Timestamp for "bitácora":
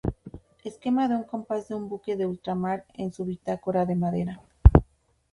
3.23-3.85